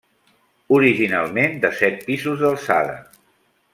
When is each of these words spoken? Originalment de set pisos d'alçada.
Originalment 0.77 1.53
de 1.67 1.71
set 1.81 2.01
pisos 2.07 2.41
d'alçada. 2.47 2.97